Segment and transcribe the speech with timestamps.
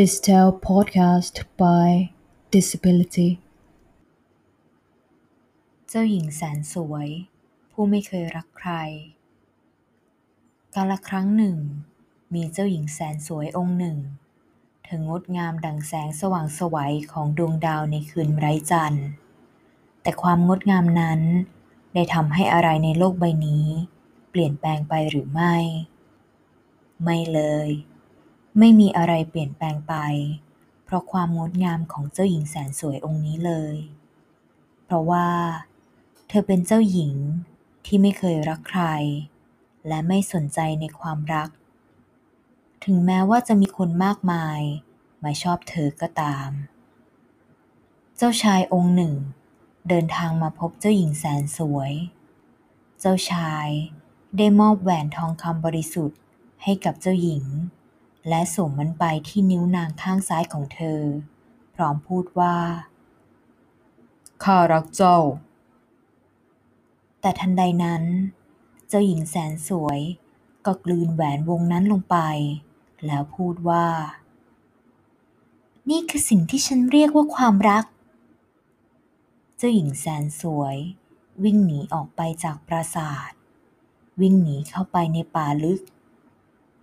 [0.00, 1.90] This Tale podcast by
[2.54, 3.28] Disability
[5.88, 7.08] เจ้าหญิงแสนสวย
[7.70, 8.72] ผู้ไม่เคยรักใคร
[10.74, 11.56] กาลครั้งหนึ่ง
[12.34, 13.98] มีเจ้าหญิงแสนสวยองค์หนึ่ง
[14.84, 19.06] เธองดงามดังแสงสว่างสวัยของดวงดาวในคืนไร้จันทร์
[20.02, 21.20] แต่ความงดงามนั้น
[21.94, 23.66] ได้ทำให้อะไรในโลกใบนี้
[24.30, 25.56] เปลี่ยนแปลงไปหรือไม่
[27.02, 27.70] ไม่เลย
[28.58, 29.94] ไม่มีอะไรเปลี่ยนแปลงไป
[30.84, 33.76] เพราะความงดงามของเจ้าหญิงแสนสวยองค์นี้เลย
[34.84, 35.28] เพราะว่า
[36.28, 37.14] เธอเป็นเจ้าหญิง
[37.86, 38.84] ที่ไม่เคยรักใคร
[39.88, 41.50] และไม่สนใจในความรัก
[42.84, 44.60] ถึงแม้ว่าจะมีคนมากมาย
[45.24, 46.50] มาชอบเธอก็ตาม
[48.16, 49.14] เจ้าชายองค์หนึ่ง
[49.88, 51.92] เดินทางมาพบเจ้าหญิงแสนสวย
[53.00, 53.68] เจ้าชาย
[54.36, 56.20] ได้มอบแหวนทองคำบริสุทธิ์
[56.62, 57.44] ให้กับเจ้าหญิง
[58.28, 61.00] และสวมมันไปที่นิ้วนางข้างซ้ายของเธอ
[61.74, 62.56] พร้อมพูดว่า
[64.44, 65.18] ข้ารักเจ้า
[67.20, 68.02] แต่ทันใดนั้น
[68.88, 70.00] เจ้าหญิงแสนสวย
[70.66, 72.18] ก็กลืนแหวนวงนั้นลงไป
[73.06, 73.86] แล้วพูดว่า
[75.90, 77.84] นี่คือสิ่งที่ฉันเรียกว่าความรัก
[79.56, 80.76] เจ้าหญิงแสนสวย
[81.44, 83.30] วิ่งหนีออกไปจากปราสาท
[84.20, 85.80] วิ่งหนีเข้าไปในป่าลึก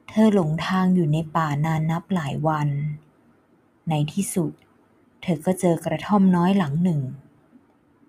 [0.10, 2.70] เธอหลงทางอยู่ในป่านานนับหลายวัน
[3.90, 4.52] ในที่สุด
[5.22, 7.02] เธอก็เจอกระท่อมน้อยหลังหนึ่ง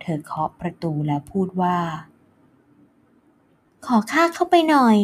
[0.01, 1.79] เธอเคาะประตูแล้วพูดว่า
[3.87, 4.97] ขอข้าเข้าไปหน่อย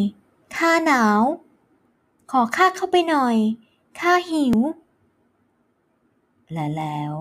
[0.56, 1.20] ข้าหนาว
[2.32, 3.36] ขอข้าเข้าไปหน่อย
[4.00, 4.56] ข้าหิว
[6.52, 7.12] และแล้ว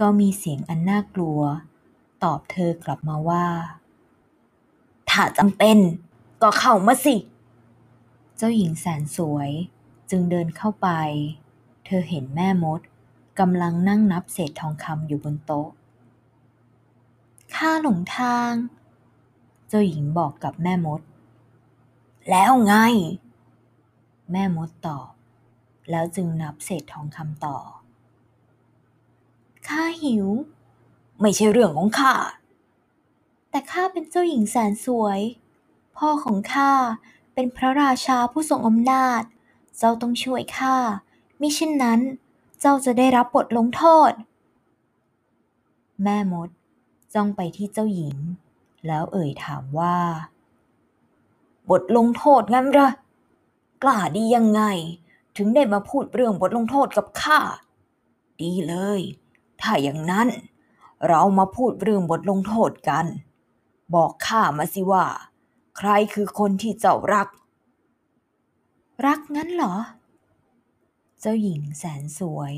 [0.00, 1.40] ก็มีเสียงอันน่ากลัว
[2.24, 3.46] ตอบเธอกลับมาว่า
[5.10, 5.78] ถ้าจำเป็น
[6.42, 7.16] ก็เข้ามาสิ
[8.40, 9.50] เจ้าหญิงแสนสวย
[10.10, 10.88] จึงเดินเข้าไป
[11.84, 12.80] เธอเห็นแม่มด
[13.38, 15.68] กำลังนั่งนับเศษทองคำอยู่บนโต๊ะ
[17.54, 18.52] ข้าหลงทาง
[19.68, 21.00] เจ้าหญิงบอกกับแม่มด
[22.30, 22.74] แล้วไง
[24.32, 25.10] แม่มดตอบ
[25.90, 27.58] แล้วจึงนับเศษทองคำต่อ
[29.68, 30.26] ข้าหิว
[31.20, 32.14] ไม่ใช่เรื่องของข้า
[33.50, 35.20] แต่ข้าเป็นเจ้าหญิงแสนสวย
[35.96, 36.70] พ่อของข้า
[37.40, 39.22] เป็นพระราชาผู้ทรงอำนาจ
[39.78, 40.76] เจ้าต้องช่วยข้า
[41.40, 42.00] มิเช่นนั้น
[42.60, 44.12] เจ้าจะได้รับบทลงโทษ
[46.02, 46.48] แม่มด
[47.14, 48.16] จ้องไปที่เจ้าหญิง
[48.86, 49.98] แล้วเอ่ยถามว่า
[51.70, 52.90] บทลงโทษงั้นเหรอ
[53.82, 54.62] กล้าดียังไง
[55.36, 57.38] ถึงได้มาพูดเรื่องบทลงโทษกับข้า
[58.40, 59.00] ดีเลย
[59.60, 60.28] ถ้าอย่างนั้น
[61.08, 63.06] เรามาพูดเรื่องบทลงโทษกัน
[63.94, 65.06] บอกข้ามาสิว่า
[65.78, 67.28] ใครคือคนที่เจ้ารัก
[69.06, 69.74] รักงั้นเหรอ
[71.20, 72.54] เจ้าหญิงแสนสวย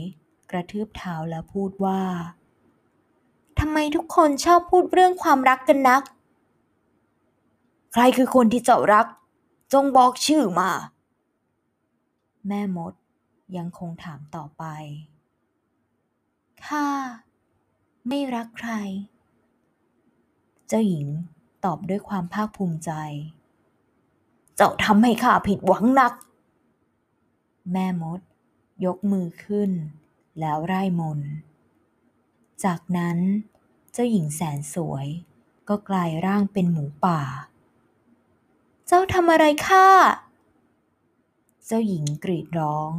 [0.50, 2.00] กระทืบเท้าแล้วพูดว่า
[3.58, 6.02] ทำไมทุกคนชอบพูดเรื่องความรักกันนัก
[7.92, 9.06] ใครคือคนที่เจ้ารัก
[9.72, 10.70] จงบอกชื่อมา
[12.46, 12.94] แม่มด
[13.56, 14.64] ยังคงถามต่อไป
[16.64, 16.86] ข้า
[18.08, 18.70] ไม่รักใคร
[20.68, 21.08] เจ้าหญิง
[21.64, 22.92] ตอบด้วยความภาคภูมิใจ
[24.56, 26.12] เจ้าทำให้ข้าผิดหวังนัก
[27.72, 28.20] แม่มด
[28.84, 29.70] ยกมือขึ้น
[30.40, 31.20] แล้วไร่มน
[32.64, 33.18] จากนั้น
[33.92, 35.06] เจ้าหญิงแสนสวย
[35.68, 37.20] ก็กลายร่างเป็นหมูป่า
[38.86, 39.88] เจ้าทำอะไรข้า
[41.66, 42.92] เจ้าหญิงกรีดร้อง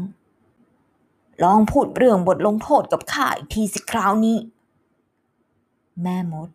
[1.44, 4.38] ลองพูดเรื่องบทลงโทษกับข้าอีกทีสิคราวนี้
[6.02, 6.50] แม่มด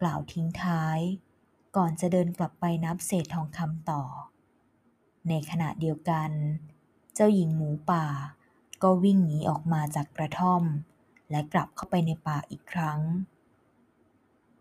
[0.00, 0.98] กล่าวทิ้งท้าย
[1.76, 4.02] ก่อนจะเดินกลับไปนับเศษทองคำต่อ
[5.28, 6.30] ในขณะเดียวกัน
[7.14, 8.06] เจ้าหญิงหมูป่า
[8.82, 10.62] ก็วิ่งหนีออกมาจากกระท่อม
[11.30, 13.00] และกลับเข้าไปในป่าอีกครั้ง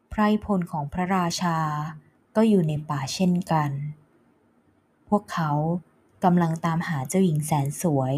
[0.10, 1.60] ไพรพลของพระราชา
[2.36, 3.72] ก็อยู่ในป่าเช่นกัน
[5.10, 5.52] พวกเขา
[6.24, 8.16] กำลังตามหาเจ้าหญิงแสนสวย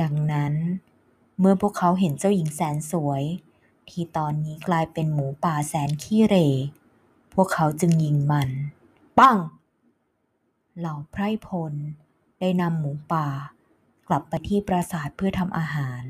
[0.00, 0.54] ดังนั้น
[1.38, 3.22] เมื่อพวกเขาเห็นเจ้าหญิงแสนสวย
[3.88, 6.48] ที่ตอนนี้กลายเป็นหมูป่าแสนขี้เหร่
[7.34, 8.50] พวกเขาจึงยิงมัน
[9.18, 9.38] ปัง
[10.78, 11.72] เหล่าไพรพล
[12.40, 13.28] ได้นำหมูป่า
[14.08, 16.02] กลับไปที่ปราสาทเพื่อทำอาหาร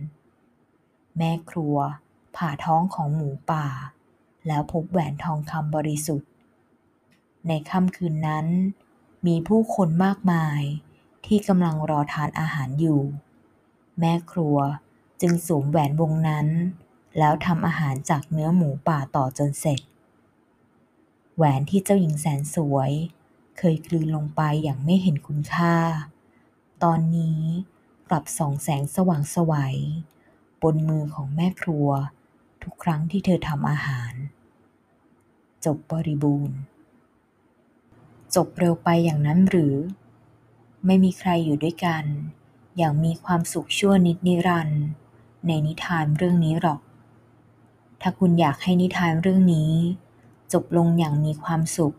[1.16, 1.76] แม่ครัว
[2.36, 3.66] ผ่าท้องของหมูป่า
[4.46, 6.30] แล้วพบแหวนทองคำบริสุทธิ์
[7.48, 8.46] ในค่ำคืนนั้น
[9.26, 10.60] มีผู้คนมากมาย
[11.26, 13.00] ที่กำลังรอทานอาหารอยู่
[14.00, 14.58] แม่ครัว
[15.20, 16.46] จึงสวมแหวนวงนั้น
[17.18, 19.80] แล้วทำอาหารจากเนื้อหมูป่าต่อจนเสร็จ
[21.42, 22.92] แหวนที่เจ้าหญิงแสนสวย
[23.58, 25.76] เคยกลืนลงไปอย่างไม่เห็นคุณค่า
[26.82, 27.40] ตอนนี้
[28.08, 29.76] กลับส่องแสงสว่างสวัย
[30.62, 31.88] บนมือของแม่ครัว
[32.62, 34.12] ทุกครั้งที่เธอทำอาหาร
[35.64, 36.58] จบบริบูรณ์
[38.34, 39.74] จบเร็วไปอย่างนั้นหรือ
[40.86, 42.04] ไม่มีใครอยู่ด้วยกัน
[42.76, 44.84] อย่างมีความสุขชั่วนิดนิรันดร์
[45.46, 46.80] ในนิทานเรื่องนี้หรอก
[48.00, 49.72] ถ้าคุณอยากให้นิทานเรื่องนี้
[50.52, 51.96] จบลงอย่างมีความสุข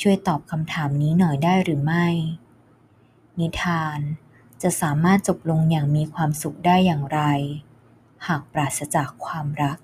[0.00, 2.06] ช่วยตอบคำถามนี้หน่อยได้หรือไม่
[3.38, 3.98] นิทาน
[4.62, 7.20] จะสามารถจบลงอย่างมีความสุขได้อย่างไร
[8.26, 9.78] หากปราศจากความรัก